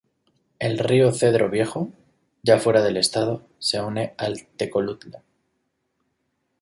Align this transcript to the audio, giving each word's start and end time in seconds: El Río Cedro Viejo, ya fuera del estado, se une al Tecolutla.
El 0.57 0.79
Río 0.79 1.11
Cedro 1.11 1.51
Viejo, 1.51 1.91
ya 2.41 2.57
fuera 2.57 2.81
del 2.81 2.97
estado, 2.97 3.43
se 3.59 3.79
une 3.79 4.15
al 4.17 4.47
Tecolutla. 4.57 5.21